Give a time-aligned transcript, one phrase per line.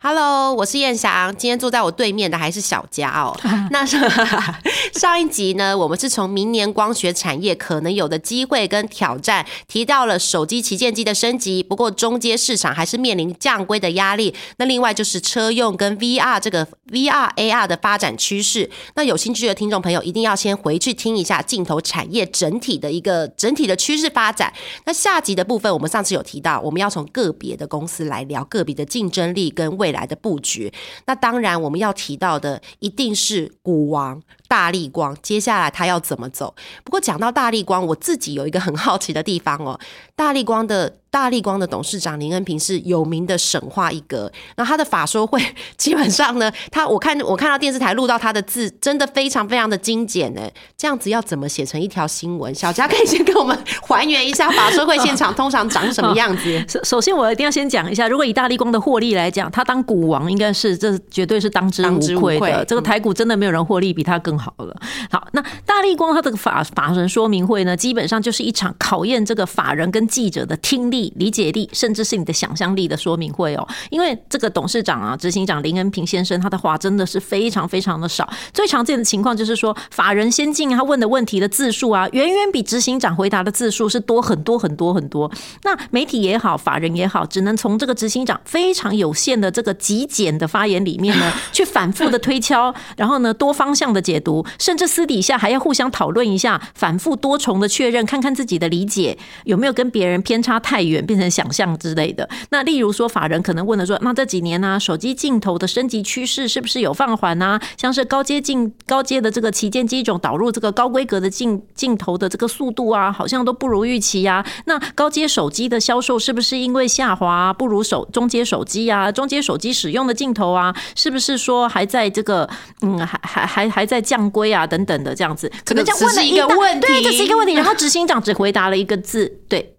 [0.00, 1.36] Hello，我是燕翔。
[1.36, 3.36] 今天坐在我对面的还是小佳哦。
[3.72, 11.64] 那上一集呢，我们是从明年光学产业可能有的机会跟挑战，提到了手机旗舰机的升级。
[11.64, 14.32] 不过中阶市场还是面临降规的压力。
[14.58, 18.70] 那另外就是车用跟 VR 这个 VR AR 的发展趋势。
[18.94, 24.52] 那有兴趣的听众朋友一定要先回去听一下镜头产业整体的一个整体的趋势发展。
[24.84, 29.87] 那下集的部分，我们上次有提到，我们要从个别的公司来聊个别的竞争力跟未。
[29.88, 30.70] 未来的布局，
[31.06, 36.54] 那当然我们要提到的一定是股王大力光，接下来他要怎么走？
[36.84, 39.78] 不过讲到大力光，我自己有一个很好奇的地方哦，
[40.14, 40.94] 大力光的。
[41.10, 45.42] 大力光的董事长林恩平是有名的神话一格，那他的法说会
[45.78, 50.42] 基本上呢，他我看我看到电视台录到他的字，真的非常非常的精简呢。
[50.76, 52.54] 这样子要怎么写成一条新闻？
[52.54, 56.62] 小佳可以先给我们还原一下法说会现场通常长什么样子。
[56.68, 61.82] 首首先，我一定要先讲一下，如果以大力光的获利来讲，他当股王应该是这绝对是当之
[62.16, 62.64] 无愧的。
[62.64, 64.76] 这个台股真的没有人获利比他更好了。
[65.10, 71.12] 好，那大力光他这个法法人说明会呢，基本上就是一场考验这个法人跟记者的听力。
[71.16, 73.66] 理解力，甚至是你的想象力的说明会哦。
[73.90, 78.28] 因为这个董事长啊，执行长林恩平先生，他的话真的是非常非常的少。
[78.52, 85.30] 最常见的情况就是说，法人先进，他问的问题的字数啊，远远比执行长回答的字数是多很多很多很多。
[85.62, 100.88] 那媒体也好，法人也好，只能从这个执行长非常有限的这个极简的发言里面呢， 去反复的推敲，然后呢，多方向的解读，甚至私底下还要互相讨论一下，反复多重的确认，看看自己的理解有没有跟别人偏差太。
[100.88, 102.26] 远变成想象之类的。
[102.48, 107.60] 那例如说，法人可能问了说，那这几年呢，手机镜头的升级趋势是不是有放缓啊？
[107.76, 114.42] 像是高阶镜、高阶的这个旗舰机种导入这个高规格的镜镜头的这个速度啊，好像都不如预期呀。
[114.64, 119.12] 那高阶手机的销售是不是因为下滑不如手中阶手机啊？
[119.12, 122.48] 中阶手机使用的镜头啊，是不是说还在这个
[122.82, 124.66] 嗯，还还还还在降规啊？
[124.66, 127.54] 等等的这样子，可能这样问了一个问题，对，这是一个问题。
[127.54, 129.74] 然后执行长只回答了一个字，对。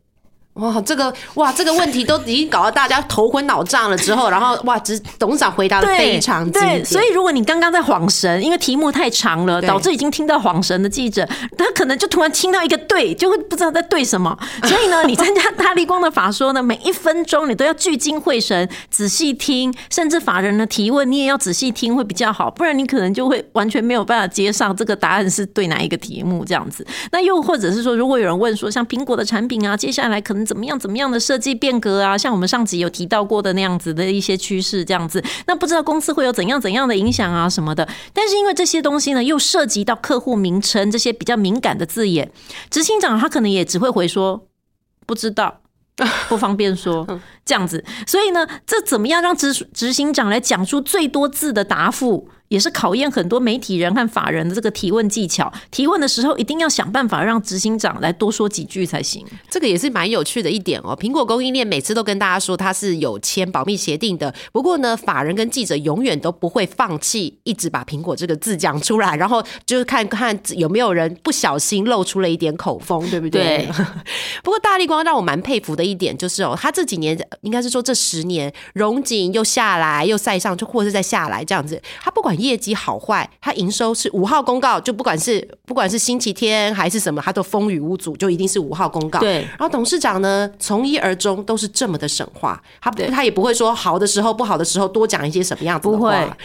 [0.56, 3.98] 哇，这个哇，这个问题都已经搞到大家头昏脑胀了。
[3.98, 6.84] 之后，然后哇，只董事长回答的非常对。
[6.84, 11.26] 所以，如果你刚刚在晃神，因为题目太长了，导致已经听到晃神的记者，
[11.58, 14.38] 他可能就突然听到一个对，就会不知道在对什么。
[14.68, 26.86] 所以呢，你参加大力光的法说呢，每一分钟你都要聚精会神，仔细听，甚至法人的提问你也要仔细听会比较好，不然你可能就会完全没有办法接上这个答案是对哪一个题目这样子。
[27.14, 30.39] 那又或者是说，如果有人问说，像苹果的产品啊，接下来可能。
[30.46, 30.80] 怎么样？
[30.80, 32.18] 怎么样的设计变革啊？
[32.18, 37.88] 像我们上集有提到过的那样子的一些趋势，这样子，那不知道公司会有怎样怎样的影响啊什么的。
[38.14, 42.32] 但是因为这些东西呢，又涉及到客户名称这些比较敏感的字眼，
[42.70, 44.48] 执行长他可能也只会回说
[45.06, 45.62] 不知道，
[46.28, 47.06] 不方便说
[47.46, 47.84] 这样子。
[48.08, 52.30] 所以呢，这怎么样让执执行长来讲出最多字的答复？
[52.50, 55.52] 也是考验很多媒体人和法人的这个提问技巧。
[55.72, 59.26] 提问的时候，一定要想办法让执行长来多说几句才行。
[59.50, 60.98] 这个也是蛮有趣的一点哦。
[61.00, 73.40] 苹果供应链每次都跟大家说它是有签保密协定的，不过呢，法人跟记者永远都不会放弃，一直把苹果这个字讲出来，然后就是看 看有没有人不小心露出了一点口风，对不对？
[73.40, 73.70] 对。
[74.44, 82.39] 不过大力光让我蛮佩服的一点就是哦，他这几年应该是说这十年荣景又下来又塞上，就或者是再下来这样子，他不管。
[82.40, 89.20] 业绩好坏，它营收是五号公告，就不管是不管是星期天还是什么，它都风雨无阻，就一定是五号公告。
[89.20, 96.38] 对，然后董事长呢，从一而终都是这么的神话，他他也不会说好的时候不好的时候多讲一些什么样子的话。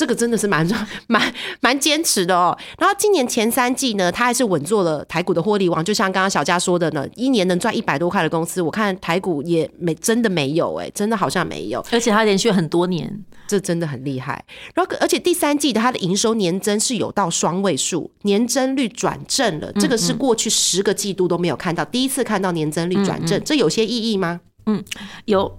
[0.00, 0.66] 这个真的是蛮
[1.08, 1.30] 蛮
[1.60, 2.56] 蛮坚持的哦。
[2.78, 5.84] 然后今年前三季呢，他还是稳坐了台股的获利王。
[5.84, 11.84] 就像刚刚小佳说的呢，一年能赚一百多块的公司，我看台股也没真的没有哎，真的好像没有。
[11.92, 14.42] 而且他连续很多年，这真的很厉害。
[14.74, 24.40] 然后而且第三季的它的营收年增是有到双位数，年增率转正了，这个是过去十个季度都没有看到，第一次看到年增率转正，这有些意义吗？
[24.64, 24.82] 嗯，
[25.26, 25.58] 有。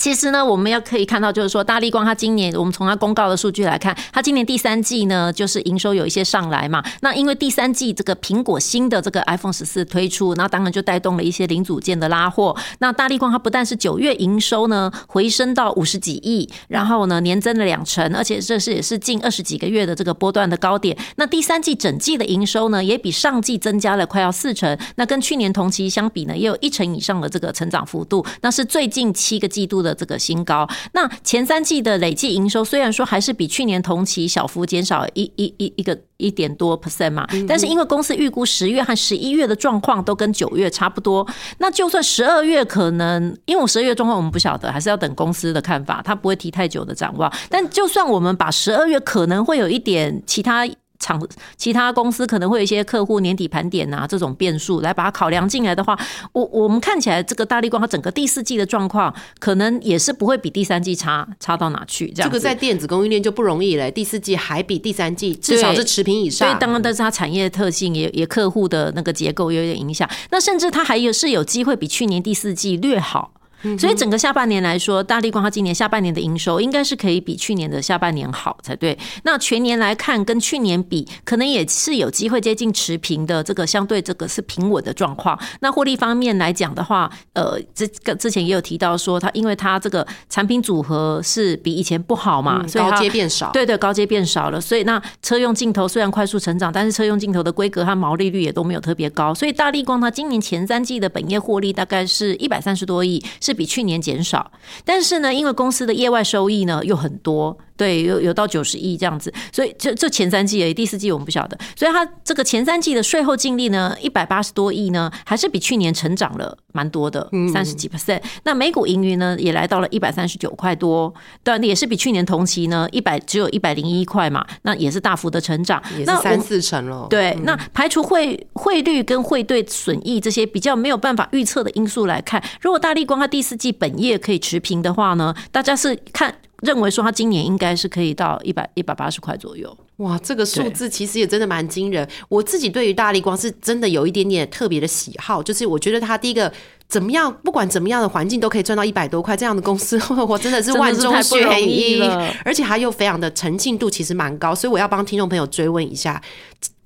[0.00, 6.82] 其实呢，我们要可以看到，就是说，大力光它今年，我们从它公告的数据来看，它今年第三季呢，就是营收有一些上来嘛。
[7.02, 12.56] 那因为第三季这个苹果新的这个 iPhone 十四推出，那当然就带动了一些零组件的拉货。
[12.80, 20.96] 那大力光它不但是九月营收呢回升到五十几亿，然后呢年增了两成，而且这是也是近二十几个月的这个波段的高点。
[21.14, 24.76] 那第三季整季的营收呢，也比上季增加了快要四成。
[24.96, 28.26] 那跟去年同期相比呢，也有一成以上的这个成长幅度。
[28.40, 29.91] 那是最近七个季度的。
[29.92, 30.66] 的这个新高。
[30.92, 41.26] 那前三季的累计营收虽然说还是比去年同期小幅减少一一一一个一点多 percent 嘛，但是因为公司预估十月和十一月的状况都跟九月差不多，
[41.58, 47.32] 那就算十二月可能，因为我十二月状况我们不晓得，还是要等公司的看法，他不会提太久的展望。
[47.50, 50.66] 但就算我们把十二月可能会有一点其他。
[51.02, 51.20] 厂
[51.56, 55.98] 其他公司可能会有一些客户年底盘点啊，这种变数来把它考量进来的话，
[56.30, 62.06] 我我们看起来这个大力光它整个第四季的状况，可能也是不会比第三季差差到哪去。
[62.12, 66.48] 这样，这个在电子供应链就不容易了，第四季还比第三季至少是持平以上。
[66.48, 70.08] 所以当然，但是它产业特性也也客户的那个结构有点影响。
[70.30, 73.32] 那甚至它还有是有机会比去年第四季略好。
[73.78, 78.98] 所以整个下半年来说，大力光它今年下半年的营收应该是可以比去年的下半年好才对。
[79.22, 85.38] 那全年来看，跟去年比，可能也是有机会接近持平的这个相对这个是平稳的状况。
[85.60, 93.50] 那获利方面来讲的话，呃，这个之前也有提到说，它因为它这个产品组合是比以前不好嘛，所以高阶变少。
[93.52, 94.60] 对对，高阶变少了。
[94.60, 99.32] 所以那车用镜头虽然快速成长，但是车用镜头的规格和毛利率也都没有特别高。
[99.32, 103.51] 所以大力光它今年前三季的本业获利大概是一百三十多亿，是。
[103.52, 104.52] 比去年减少，
[104.84, 107.58] 但是呢，因为公司的业外收益呢又很多。
[107.82, 111.58] 对，有有到九十亿这样子，所以这这前三季而已，第四季我们不晓得。
[111.74, 118.22] 所以它这个前三季的税后净利呢，一百八十多亿呢，还是比去年成长了蛮多的，三十几 percent。
[118.44, 121.12] 那每股盈余呢，也来到了一百三十九块多，
[121.42, 127.08] 对，也是比去年同期呢，一百只有一百零一块嘛，那也是大幅的成长，也是三四成了。
[127.10, 136.32] 对，那排除汇汇率跟汇兑损益这些比较没有办法预测的因素来看，如果大力光它第四季本业可以持平的话呢，大家是看。
[136.62, 139.76] 认为说他今年应该是可以到一百一百八十块左右。
[139.98, 142.08] 哇，这个数字其实也真的蛮惊人。
[142.28, 146.52] 我自己对于大力光是真的有一点点特别的喜好，就是我觉得他第一个
[146.88, 152.00] 怎么样，不管怎么样的环境都可以赚到一百多块这样的公司， 我真的是万中选一，
[152.44, 156.20] 而且他又非常的诚信度其实蛮高，所以我要帮听众朋友追问一下。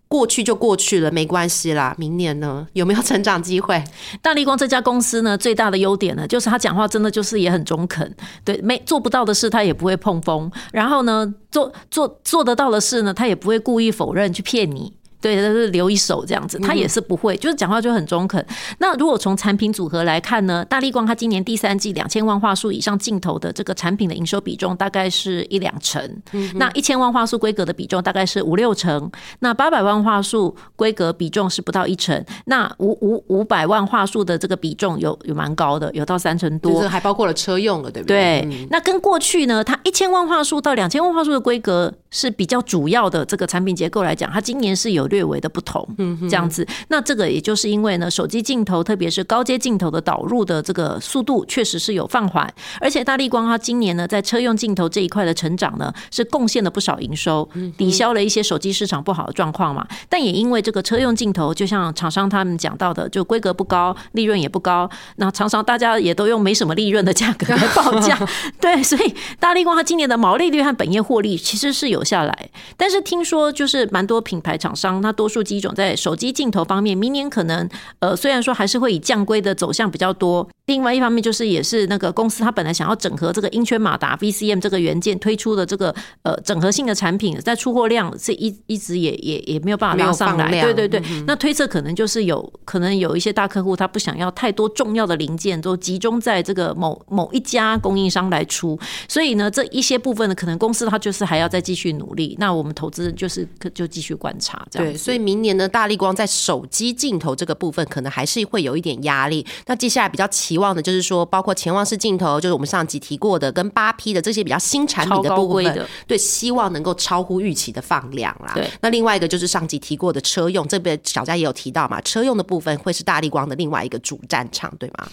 [0.09, 1.95] 过去就过去了，没关系啦。
[1.99, 3.83] 明年呢，有没有成长机会？
[4.23, 8.15] 大力光这家公司呢，最大的优点呢，就是他讲话真的就是也很中肯。
[8.45, 10.51] 对，没做不到的事，他也不会碰风。
[10.73, 14.96] 然后呢，做做做得到的事呢，他也不会故意否认去骗你。
[15.21, 18.45] 对，是留一手这样子，他也是不会，就是讲话就很中肯。
[18.79, 26.23] 那如果从产品组合来看呢，大力光它今年第三季两千万画素以上镜头的这个产品的营收比重大概是一两成，
[26.55, 29.11] 那一千万画素规格的比重大概是五六成，
[29.41, 38.43] 那八百万画素规格比重是不到一成，那五五五百万画素的这个比重有有蛮高的，有到三成多，还包括了车用了，对不对？
[38.43, 38.69] 对。
[38.71, 45.07] 那跟过去呢，它一千万画素到两千万画素的规格是比较主要的这个产品结构来讲，它今年是有。
[45.07, 45.87] 略微的不同，
[46.29, 52.53] 这样子，那这个也就是因为呢，手机镜头，特别是高阶镜头的导入的这个速度，确实是有放缓。
[52.81, 57.49] 而且大力光它今年呢，在车用镜头这一块的成长呢，是贡献了不少营收，
[57.79, 59.87] 抵消了一些手机市场不好的状况嘛。
[60.09, 68.19] 但也因为这个车用镜头，就像厂商他们讲到的，就规格不高，利润也不高，那常常大家也都用没什么利润的价格来报价。
[68.61, 75.01] 对，所以大力光它今年的毛利率和本业获利其实是有下来，但是听说就是蛮多品牌厂商。
[75.01, 77.69] 那多数机种在手机镜头方面，明年可能
[77.99, 80.49] 呃，虽然说还是会以降规的走向比较多。
[80.67, 90.51] 另外一方面就是也是那个公司，它本来想要整合这个英圈马达 VCM 这个元件推出的这个呃整合性的产品，在出货量是一一直也也也没有办法拉上来。
[90.63, 98.79] 对对对，那推测可能就是有可能有一些大客户他不想要太多重要的零件都集中在这个某某一家供应商来出，
[99.09, 102.37] 所以呢这一些部分呢，可能公司它就是还要再继续努力。
[102.39, 104.93] 那我们投资人就是就继续观察这样。
[104.93, 109.47] 对，所以明年呢，大力光在手机镜头这个部分可能还是会有一点压力。
[109.67, 118.53] 那接下来比较期望的就是说，包括潜望式镜头，就是我们上集提过的，跟八 P 的这些比较新产品的部分，对，希望能够超乎预期的放量啦。
[118.55, 125.09] 对，那另外一个就是上集提过的车用，这边小佳也有提到嘛，车用的部分会是大力光的另外一个主战场，对吗？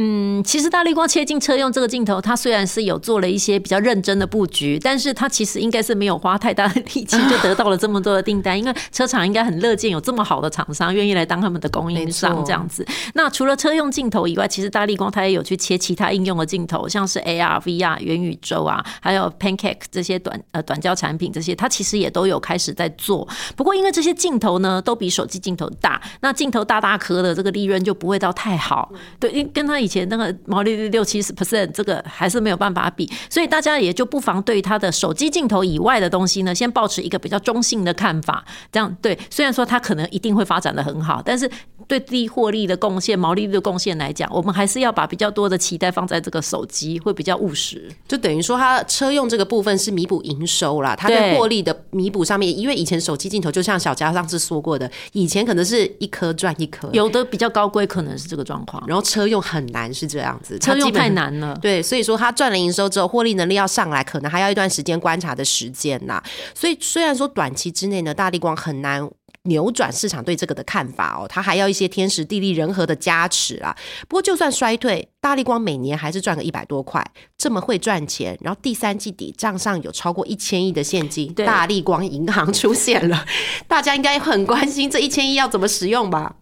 [0.00, 12.86] 嗯，其实大力光切进车用这个镜头，它虽然是有做了一些比较认真的布局，但是它其实应该是没有花太大的力气就得到了这么多的订单，因为车厂应该很乐见有这么好的厂商愿意来当他们的供应商这样子。
[13.14, 23.26] 那除了车用镜头以外，其实大力光它也有去切其他应用的镜头，像是 AR、VR、元宇宙啊，还有 Pancake 这些短呃短焦产品这些，它其实也都有开始在做。
[23.56, 28.92] 不过因为这些镜头呢都比手机镜头大，那镜头大大颗的这个利润就不会到太好。
[29.18, 38.44] 对，因跟它以前那个毛利率六七十 percent，这个还是没有办法比，所以大家也就不妨对它的手机镜头以外的东西呢，先保持一个比较中性的看法。
[38.70, 41.50] 这样对，虽然说它可能一定会发展的很好，但是
[41.88, 47.90] 对低获利的贡献、毛利率的贡献来讲，我们还是要把比较多的期待放在这个手机，会比较务实。
[48.06, 61.58] 就等于说，它车用这个部分是弥补营收啦，它在获利的弥补上面，因为以前手机镜头就像小佳上次说过的，以前可能是一颗赚一颗，有的比较高规可能是这个状况，然后车用很难是这样子，车用太难了。
[61.62, 66.22] 对，所以说它赚了营收之后，获利能力要上来，可能还要一段时间观察的时间呐。
[66.54, 69.08] 所以虽然说短期之内呢，大力光很难。
[69.44, 73.76] 扭转市场对这个的看法哦，它还要一些天时地利人和的加持啊。
[74.08, 77.04] 不过就算衰退，大力光每年还是赚个一百多块，
[77.36, 78.36] 这么会赚钱。
[78.40, 83.24] 然后第三季底账上有超过一千亿的现金，大力光银行出现了，
[83.66, 86.36] 大家应该很关心这一千亿要怎么使用吧？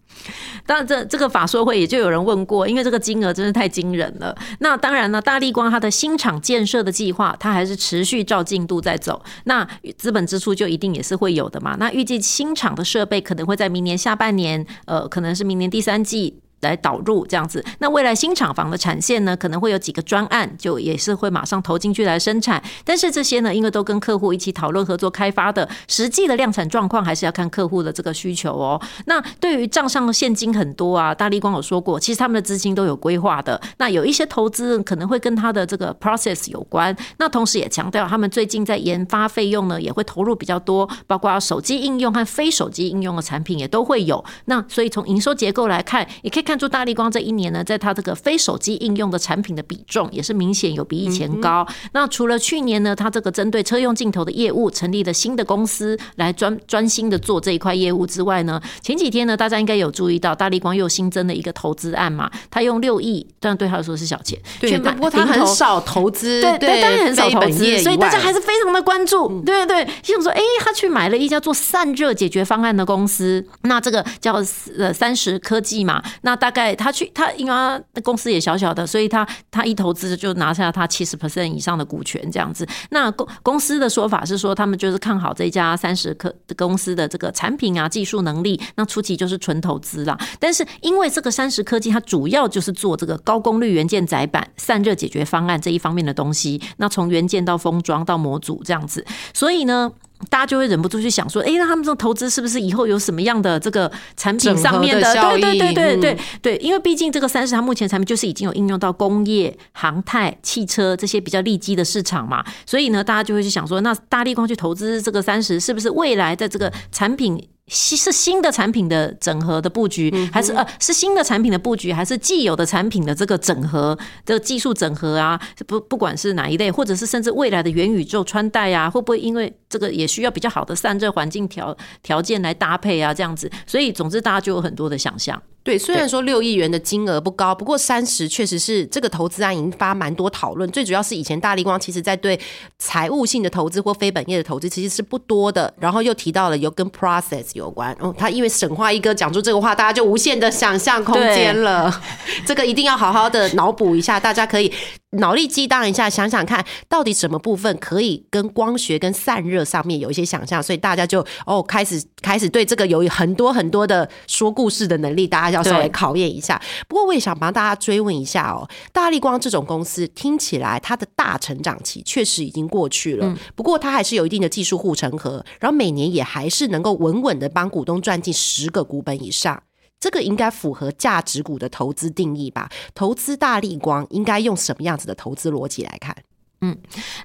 [0.65, 4.35] 当然，这这个法说会也就有人问过，因为这个金额真是太惊人了。
[4.59, 9.23] 那当然呢，大力光它的新厂建设的计划，它还是持续照进度在走。
[9.45, 11.77] 那资本支出就一定也是会有的嘛。
[11.79, 16.39] 那预计新厂的设备可能会在明年下半年，呃，可能是明年第三季。
[16.61, 22.61] 来导入这样子，那未来新厂房的产线呢，可能会有几个专案，就也是会马上投进去来生产。
[22.83, 28.81] 但是这些呢，因为都跟客户一起讨论合作开发的，实际的量产状况还是要看客户的这个需求哦。
[29.05, 33.61] 那对于账上的现金很多啊，大力光有说过，其实他们的资金都有规划的。
[33.77, 36.95] 那有一些投资可能会跟他的这个 process 有关。
[37.19, 44.25] 那同时也强调，他们最近在研发费用呢，也会投入比较多，包括手机应用和非手机应用的产品也都会有。
[44.45, 46.46] 那所以从营收结构来看，也可以。
[46.47, 51.67] 看出大力光这一年呢，在它这个非手机应用的产品的比重也是明显有比以前高。
[51.91, 74.41] 那除了去年呢，它这个针对车用镜头的业务成立了新的公司来专专心的做这一块业务之外呢，前几天呢，大家应该有注意到大力光又新增了一个投资案嘛，他用六亿，但对他来说是小钱，对，不过他很少投资，对对，当然很少投资，所以大家还是非常的关注，对对对，想说，哎，他去买了一家做散热解决方案的公司，那这个叫
[74.77, 76.36] 呃三十科技嘛，那。
[76.37, 82.65] 大概他去他，因为他公司也小小的，所以他他一投资就拿下他七十 percent 以上的股权这样子。
[82.91, 88.61] 那公公司的说法是说，他们就是看好这家三十科公司的这个产品啊、技术能力。
[88.75, 90.17] 那初期就是纯投资啦。
[90.39, 96.61] 但是因为这个三十科技，它主要就是做这个高功率元件载板、散热解决方案这一方面的东西。
[96.77, 99.91] 那从元件到封装到模组这样子，所以呢。
[100.29, 105.13] 大家就会忍不住去想说，哎，那他们这种投资是不是以后有什么样的这个产品上面的？
[105.13, 117.47] 对对对对对对，因为毕竟这个三十，它目前产品就是已经有应用到工业、航太、汽车这些比较利基的市场嘛，所以呢，大家就会去想说，那大力光去投资这个三十，是不是未来在这个产品？
[117.67, 125.39] 新是新的产品的整合的布局，还是呃是新的产品的布局，还是既有的产品的这个整合的技术整合啊？
[125.67, 133.13] 不不管是哪一类，或者是甚至未来的元宇宙穿戴啊，会不会因为这个也需要比较好的散热环境条条件来搭配啊？
[133.13, 135.41] 这样子，所以总之大家就有很多的想象。
[135.67, 140.71] 对，虽然说六亿元的金额不高，不过三十确实是这个投资案引发蛮多讨论。
[140.71, 142.39] 最主要是以前大力光其实在对
[142.79, 147.93] 财务性的投资或非本业的投资其实是不多的，然后又提到了有跟 process 有关。
[147.99, 151.93] 哦，他因为沈化一哥讲出这个话，大家就无限的想象空间了。
[152.47, 154.71] 这个一定要好好的脑补一下，大家可以。
[155.11, 166.61] 脑力激荡一下，想想看到底什么部分可以跟光学跟散热上面有一些想象，所以大家就哦开始开始对这个有很多很多的说故事的能力，大家要稍微考验一下。
[166.89, 179.63] 不过我也想帮大家追问一下哦，大力光这种公司听起来它的大成长期确实已经过去了，不过它还是有一定的技术护城河，然后每年也还是能够稳稳的帮股东赚进十个股本以上。
[179.99, 182.69] 这个应该符合价值股的投资定义吧？
[182.93, 186.15] 投资大力光应该用什么样子的投资逻辑来看？
[186.61, 186.75] 嗯，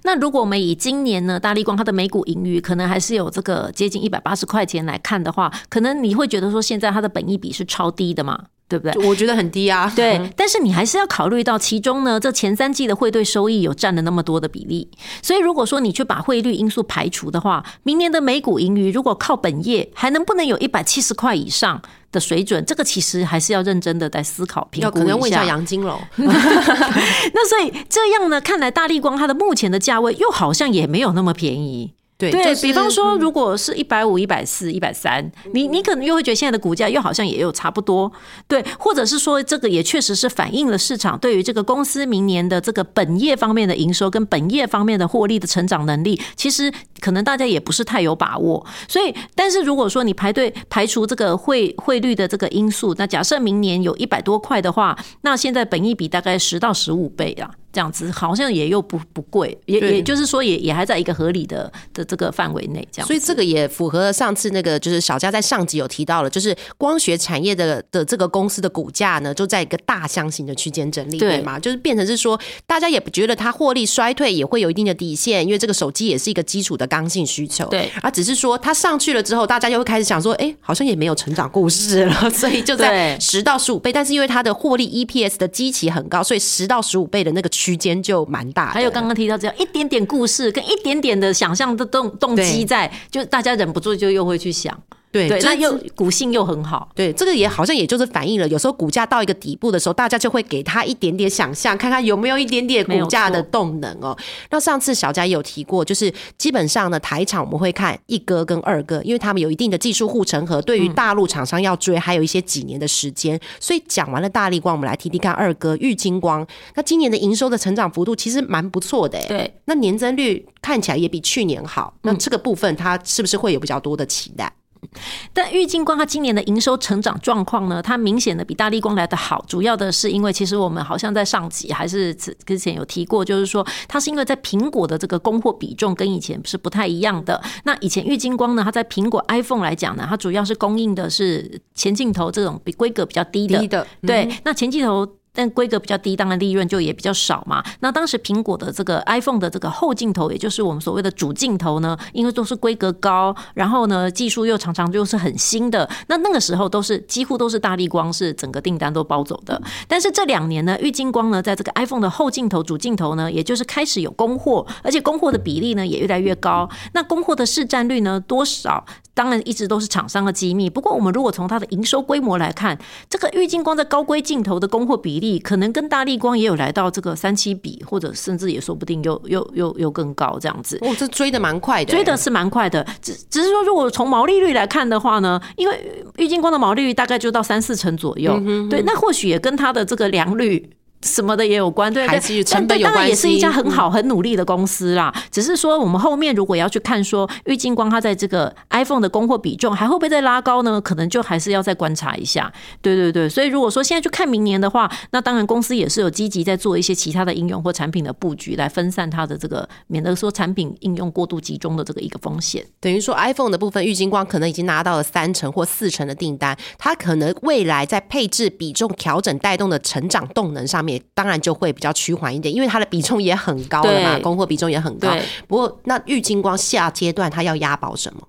[0.03, 8.47] 那如果我们以今年呢，大力光它的每股盈余可能还是有这个接近一百八十块钱来看的话，可能你会觉得说现在它的本益比是超低的嘛？
[8.73, 9.07] 对不对？
[9.07, 9.91] 我觉得很低啊。
[9.95, 14.89] 对， 但是你还是要考虑到其中呢，这前三季的汇兑收益有占了那么多的比例。
[15.21, 22.65] 所以如果说你去把汇率因素排除的话，明年的每股盈余如果靠本业，还能不能有一百七十块以上的水准？
[22.65, 25.45] 这个其实还是要认真的在思考评估一下。
[25.45, 26.01] 杨金龙。
[26.17, 31.93] 那所以这样呢，看来大力光它的目前的价位又好像也没有那么便宜。
[32.31, 38.11] 对比方说，如果是一百五、一百四、一百三，你你可能又会觉得现在的股价又好像也有差不多，
[38.47, 48.65] 对，或者是说这个也确实是反映了市场对于这个公司明年的这个本业方面的营收跟本业方面的获利的成长能力，其实可能大家也不是太有把握。
[48.87, 57.51] 所以，但是如果说你排队排除这个汇汇率的这个因素，那假设明年有一百多块的话，那现在本益比大概十到十五倍啊。
[57.73, 63.07] 这样子好像也又不不贵，也也就是说也也还在一个合理的的这个范围内，这样。
[63.07, 71.59] 所以这个也符合上次那个，就是小佳在上集有提到了，就是光学产业的的这个公司的股价呢，就在一个大箱型的区间整理，对吗？
[71.59, 77.91] 就是变成是说，大家也不觉得它获利衰退也会有一定的底线，因为这个手机也是一个基础的刚性需求，对。
[78.03, 83.93] 而只是说它上去了之后，大家又会开始想说，哎，好像也没有成长故事了，所以就在十到十五倍。
[83.93, 88.43] 但是因为它的获利 EPS 的基期很高，所以十到十五倍的那个区间就蛮。
[88.53, 94.77] 大，还有刚刚提到这样一点点故事跟一点点的想象的动动机在，就大家忍不住就又会去想。
[95.13, 104.17] 对，那又股性又很好，对，这个也好像也就是反映了，有时候股价到一个底部的时候，大家就会给他一点点想象，看看有没有一点点股价的动能哦。
[104.51, 113.39] 那上次小佳也有提过，就是基本上呢，台场我们会看一哥跟二哥，因为他们有一定的技术护城河，对于大陆厂商要追还有一些几年的时间。
[113.61, 116.47] 所以讲完了大力光，我们来提提看二哥玉金光。
[116.75, 121.93] 那今年的营收的成长幅度其实蛮不错的，对，那年增率看起来也比去年好。
[122.01, 124.51] 那这个部分它是不是会有比较多的期待？
[125.33, 129.45] 但玉金光它今年的营收成长状况呢，它明显的比大力光来的好。
[129.47, 137.41] 主要的是因为其实我们好像在上集还是之前有提过，就是说它是因为在苹果的这个供货比重跟以前是不太一样的。
[137.65, 145.09] 那以前玉金光呢，它在苹果 iPhone 来讲呢，它主要是供应的是前镜头这种比规格比较低的，对，那前镜头。
[145.35, 147.63] 但规格比较低，当然利润就也比较少嘛。
[147.81, 159.61] 那当时苹果的这个 iPhone 的这个后镜头，也就是我们所谓的主镜头呢，因为都是规格高，然后呢技术又常常就是很新的，那那个时候都是几乎都是大力光是整个订单都包走的。
[159.89, 166.69] 但是这两年呢，玉金光呢，在这个 iPhone 的后镜头主镜头呢，也就是开始有供货，而且供货的比例呢也越来越高。
[166.93, 168.85] 那供货的市占率呢，多少？
[169.15, 170.71] 当然一直都是厂商的机密。
[170.71, 172.79] 不过我们如果从它的营收规模来看，
[173.11, 180.79] 这个玉金光在高规镜头的供货比例，可能跟大力光也有来到这个三七比，或者甚至也说不定又又又又更高这样子。
[180.83, 182.87] 哦，这追的蛮快的，追的是蛮快的。
[183.01, 190.71] 只只是说，如果从毛利率来看的话呢，因为郁金光的毛利率大概就到三四成左右，对，那或许也跟它的这个良率。
[191.03, 195.13] 什么的也有关，对对，但对，当然也是一家很好、很努力的公司啦。
[195.31, 200.81] 只是说，我们后面如果要去看说，郁金光它在这个 iPhone 的供货比重还会不会再拉高呢？
[200.81, 202.53] 可能就还是要再观察一下。
[202.81, 212.65] 对对对，所以如果说现在去看明年的话，那当然公司也是有积极在做一些其他的应用或产品的布局，来分散它的这个，免得说产品应用过度集中的这个一个风险。
[212.81, 221.73] 等于说 iPhone 的部分，郁金光可能已经拿到了三成或四成的订单，它可能未来在配置比重调整带动的成长动能上面，当然就会。
[221.73, 225.09] 比较趋缓一点，因为它的比重也很高了嘛，供货比重也很高。
[225.49, 228.21] 不过，那郁金光下阶段它要押宝什么？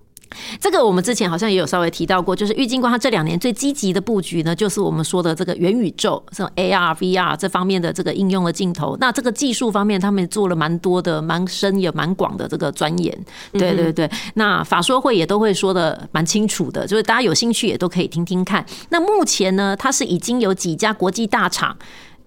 [0.58, 8.96] 这个我们之前好像也有稍微提到过，就是郁金光它这两年最积极的布局呢，就是我们说的这个元宇宙，这种 AR、VR 这方面的这个应用的镜头。
[8.98, 13.16] 那这个技术方面，他们做了蛮多的、蛮深也蛮广的这个钻研。
[13.52, 18.64] 对对对，那法说会也都会说的蛮清楚的，就是大家有兴趣也都可以听听看。
[18.88, 21.76] 那目前呢，它是已经有几家国际大厂。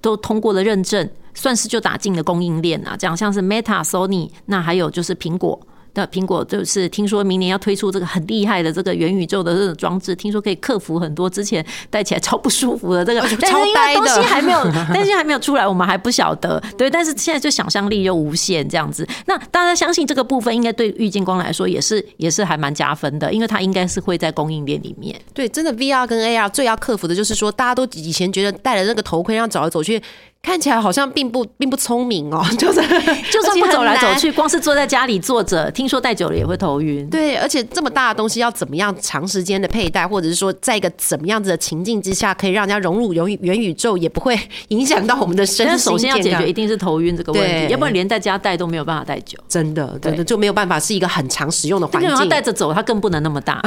[0.01, 2.95] 都通过了认证，算是就打进了供应链啊。
[2.97, 5.59] 这样像是 Meta、Sony，那还有就是苹果。
[5.93, 14.59] 那苹果就是听说明年要推出这个很厉害的这个元宇宙的这种装置，听说可以克服很多之前戴起来超不舒服的这个，但是因为东西还没有，
[14.93, 16.61] 但是还没有出来，我们还不晓得。
[16.77, 19.07] 对，但是现在就想象力又无限这样子。
[19.25, 25.19] 那大家相信这个部分应该对玉金光来说也是也是还蛮加分的，因为它应该是会在供应链里面。
[25.33, 30.01] 对，真的 VR 跟 AR 最要克服的就是说，大家都以前觉得戴了那个头盔，让走来走去。
[30.47, 32.79] 看起来好像并不并不聪明哦， 就是
[33.29, 37.05] 就算不走来走去，光是坐在家里坐着，听说戴久了也会头晕。
[37.09, 49.37] 对，而且这么大的东西要怎么样长时间的佩戴，或者是说在一个怎么样子的情境之下，可以让人家融入元元宇宙，也不会影响到我们的身心 首先要解决一定是头晕这个问题，要不然连在家戴都没有办法戴久。
[49.49, 52.09] 真的，真的就没有办法是一个很长使用的环境。
[52.09, 53.61] 要带着走，它更不能那么大。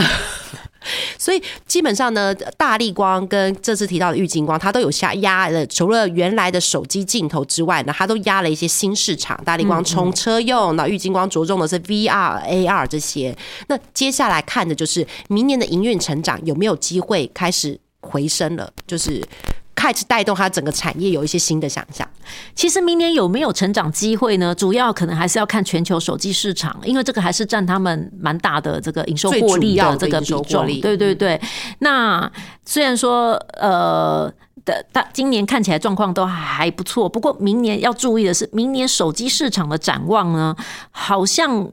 [1.18, 5.66] 所以基本上呢，大力光跟这次提到的玉金光，它都有下压了。
[5.66, 9.40] 除了原来的手机镜头之外呢，它都压了一些新市场。
[9.44, 13.36] 大力光冲车用，那玉金光着重的是 VR、AR 这些。
[13.68, 19.22] 那接下来看的就是明年的营运成长有没有机会开始回升了，就是。
[19.80, 22.06] 开始带动它整个产业有一些新的想象。
[22.54, 24.54] 其实明年有没有成长机会呢？
[24.54, 30.66] 主要可能还是要看全球手机市场，因为这个还是占他们蛮大的这个营收获利的这个比重。
[30.82, 31.40] 对对对。
[31.78, 32.30] 那
[32.66, 34.30] 虽然说呃
[34.66, 40.54] 的大今年看起来状况都还不错，不过明年要注意的是，明年手机市场的展望呢，
[40.90, 41.70] 好像。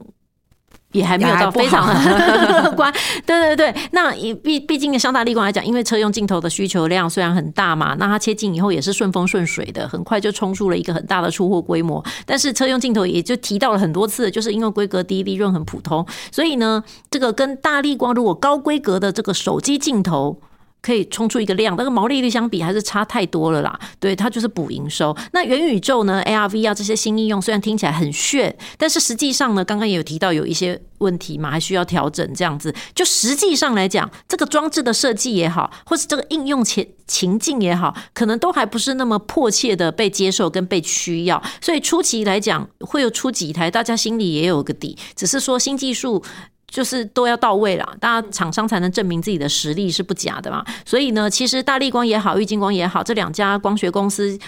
[0.98, 2.92] 也还没有到非常乐观。
[3.24, 12.04] 对对对，那毕毕竟相大立光来讲，因为车用镜头的需求量虽然很大嘛，那它切镜以后也是顺风顺水的，很快就冲出了一个很大的出货规模。
[12.26, 20.40] 但是车用镜头也就提到了很多次，就是因为规格低，利润很普通，所以呢，这个跟大立光如果高规格的这个手机镜头。
[20.88, 23.78] 可以冲出一个量，但是毛利率相比还是差太多了啦。
[24.00, 25.14] 对，它就是补营收。
[25.34, 32.26] 那元宇宙呢？ARV 啊这些新应用虽然听起来很炫，但是实际上呢，刚刚也有提到有一些问题嘛，还需要调整。
[32.34, 41.42] 这样子，就实际上来讲，这个装置的设计也好，或是这个应用情情境也好，可能都还不是那么迫切的被接受跟被需要。
[41.60, 44.96] 所以初期来讲，会有出几台，大家心里也有个底。
[45.14, 46.24] 只是说新技术。
[46.70, 50.64] 就是都要到位了，大家厂商才能证明自己的实力是不假的嘛。
[50.84, 54.38] 所以呢，其实大力光也好，玉金光也好，这两家光学公司，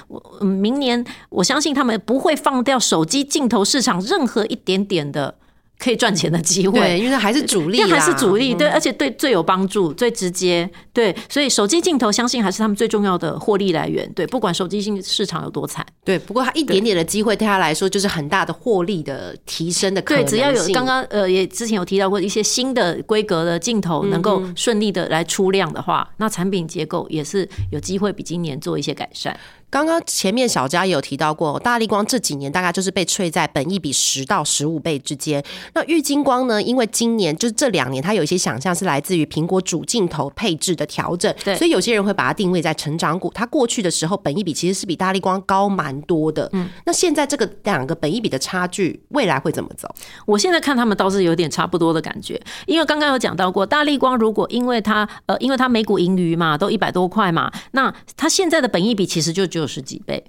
[0.40, 5.34] 嗯明年我相信他们不会放掉手机镜头市场任何一点点的。
[5.80, 29.34] 可以赚钱的机会，对，因为它还是主力，还是主力，对，而且对最有帮助、最直接，对，所以手机镜头相信还是他们最重要的获利来源，对，不管手机性市场有多惨，对，不过它一点点的机会对他来说就是很大的获利的提升的可能对，只要有刚刚呃也之前有提到过一些新的规格的镜头能够顺利的来出量的话，那产品结构也是有机会比今年做一些改善。
[29.70, 35.42] 刚刚前面小佳也有提到过，大力光这几年大概就是被吹在本益比十到十五倍之间。
[35.74, 36.60] 那玉金光呢？
[36.60, 43.30] 因为今年就是这两年，它有一些想象是来自于苹果主镜头配置的调整，对，所以有些人会把它定位在成长股。
[43.32, 46.50] 它过去的时候，本益比其实是比大力光高蛮多的。
[46.52, 49.88] 嗯，那现在这个两个本益比的差距，未来会怎么走？
[50.26, 60.24] 我现在看他们倒是有点差不多的感觉，因为刚刚有讲到过，大力光如果因为它呃，因为它每股盈余嘛，都一百多块嘛，那它现在的本益比其实就只有十几倍。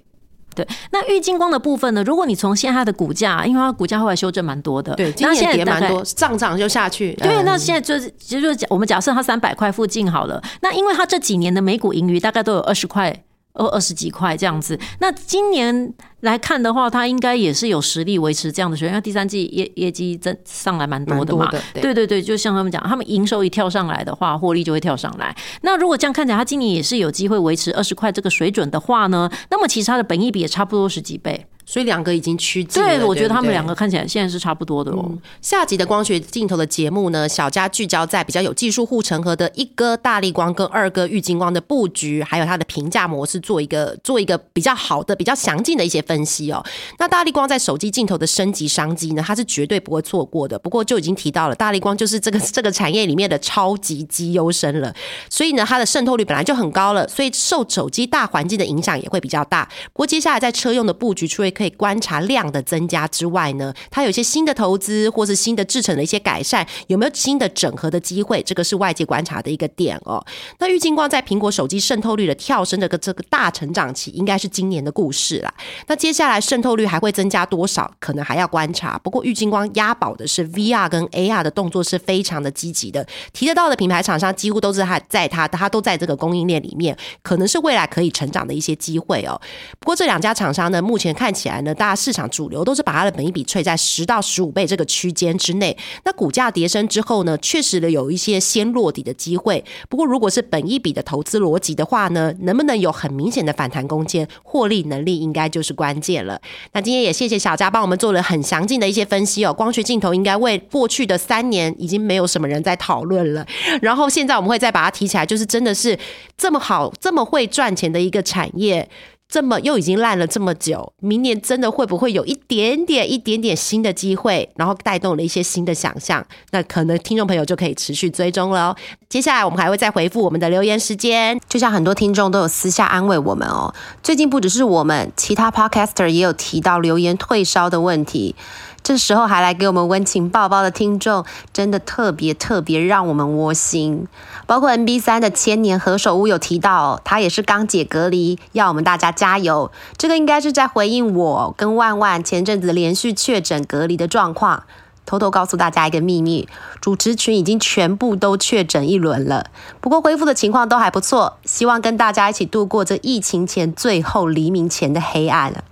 [0.54, 2.04] 对，那玉金光的部分呢？
[2.04, 7.14] 如果你从现在的股价，因为它股价后来修正蛮多的，对，今年跌蛮多，涨涨就下去。
[7.14, 13.24] 对，那现在就是其实就是假我们假设它三百块附近好了，那因为它这几年的每股盈余大概都有二十块。
[13.54, 18.92] 二二十几块这样子，那今年来看的话，它应该也是有实力维持这样的水平。
[18.92, 25.34] 因为第三季业业绩增上来蛮多的嘛，对对对，就像他们讲，他们营收一跳上来的话，获利就会跳上来。
[25.62, 31.46] 那如果这样看起来，它今年也是有机会维持二十块这个水准的话呢，那么其实它的本益比也差不多十几倍。
[31.72, 32.82] 所以两个已经趋近。
[32.82, 35.10] 对，我觉得他们两个看起来现在是差不多的哦。
[35.40, 46.62] 下集的光学镜头的节目呢，小佳聚焦在比较有技术护城河的一哥大力光跟二哥玉金光的布局，还有它的评价模式，做一个做一个比较好的、比较详尽的一些分析哦。
[46.98, 50.58] 那大力光在手机镜头的升级商机呢，它是绝对不会错过的。
[50.58, 54.94] 不过就已经提到了，大力光就是这个 这个产业里面的超级机优生了，
[55.30, 59.66] 所以呢，它的渗透率本来就很高了，所以受手机大环境的影响也会比较大。
[59.94, 68.42] 不过接下来在车用的布局，除了可以观察量的增加之外呢，它有些新的投资或是新的制成的一些改善，有没有新的整合的机会？
[68.42, 70.24] 这个是外界观察的一个点哦。
[70.58, 75.52] 那玉金光在苹果手机渗透率的跳升的个这个大成长期，应该是今年的故事啦。
[75.86, 77.90] 那接下来渗透率还会增加多少？
[78.00, 78.98] 可能还要观察。
[78.98, 89.40] 不过玉金光押宝的是 VR 跟 AR 的动作是非常的积极的，提得到的品牌厂商几乎都是他在他他都在这个供应链里面，可能是未来可以成长的一些机会哦。
[89.78, 91.74] 不过这两家厂商呢，目前看起起来呢。
[91.74, 95.76] 大家市场主流都是把它的本益比吹在十到十五倍这个区间之内。
[96.04, 99.64] 那股价跌升之后呢，确实的有一些先落底的机会。
[99.88, 106.40] 不过，如果是本益比的投资逻辑的话呢，能不能有很明显的反弹空间，获利能力应该就是关键了。
[106.72, 109.52] 那今天也谢谢小佳帮我们做了很详尽的一些分析哦。
[109.52, 113.44] 光学镜头应该为过去的三年已经没有什么人在讨论了。
[113.80, 115.98] 然后现在我们会再把它提起来，就是真的是
[116.36, 118.88] 这么好、这么会赚钱的一个产业。
[119.32, 126.22] 这么又已经烂了这么久，明年真的会不会有一点点、一点点新的机会，然后带动了一些新的想象？
[126.50, 128.76] 那可能听众朋友就可以持续追踪了哦。
[129.08, 133.72] 接下来我们还会再回复我们的留言时间，就像很多听众都有私下安慰我们哦。
[134.02, 138.36] 最近不只是我们，其他 podcaster 也有提到留言退烧的问题。
[138.82, 144.06] 这时候还来给我们温情抱抱的听众，真的特别特别让我们窝心。
[144.46, 149.70] 包括 NB 三的千年何首乌有提到，他也是刚解隔离，要我们大家加油。
[149.96, 154.64] 这个应该是在回应我跟万万前阵子连续确诊隔离的状况。
[155.04, 156.48] 偷偷告诉大家一个秘密，
[156.80, 159.46] 主持群已经全部都确诊一轮了，
[159.80, 165.64] 不过恢复的情况都还不错，希望跟大家一起度过这疫情前最后黎明前的黑暗了。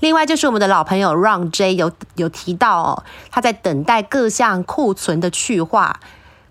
[0.00, 6.00] 另外就是我们的老朋友 Ron J 有有提到哦，他在等待各项库存的去化。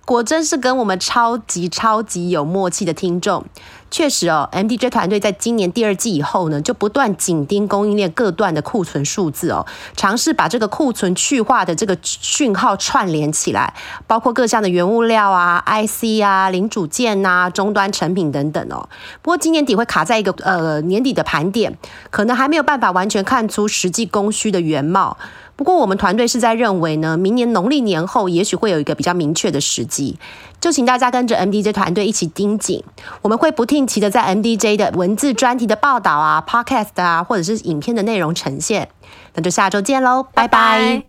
[0.10, 3.46] 果真是跟我们超级超级有默契的听众。
[3.92, 13.74] 确实哦，MDJ 团队在今年第二季以后呢，就不断紧盯供应链各段的库存数字哦，尝试把这个库存去化的这个讯号串联起来，
[14.08, 18.90] 包括各项的原物料啊、IC 啊、零组件呐、终端成品等等哦。
[19.22, 21.78] 不过今年底会卡在一个呃年底的盘点，
[22.10, 25.18] 可能还没有办法完全看出实际供需的原貌。
[25.60, 30.18] 不过我们团队是在认为呢，明年农历年后也许会有一个比较明确的时机，
[30.62, 32.82] 就请大家跟着 MDJ 团队一起盯紧，
[33.22, 38.88] 我们会不定期的在 MDJ 的文字专题的报道啊、Podcast 啊，或者是影片的内容呈现。
[39.34, 41.09] 那就下周见喽，拜拜。